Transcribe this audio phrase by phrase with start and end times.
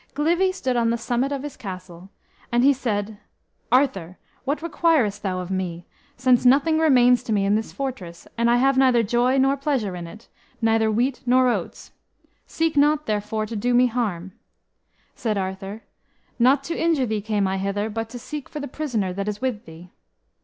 [0.15, 2.09] Glivi stood on the summit of his castle,
[2.51, 3.19] and he said,
[3.71, 5.85] "Arthur, what requirest thou of me,
[6.17, 9.95] since nothing remains to me in this fortress, and I have neither joy nor pleasure
[9.95, 10.27] in it,
[10.59, 11.91] neither wheat nor oats?
[12.47, 14.31] Seek not, therefore, to do me harm."
[15.13, 15.83] Said Arthur,
[16.39, 19.39] "Not to injure thee came I hither, but to seek for the prisoner that is
[19.39, 19.91] with thee."